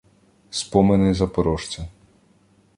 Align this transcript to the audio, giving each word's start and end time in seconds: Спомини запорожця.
Спомини 0.51 1.13
запорожця. 1.13 1.87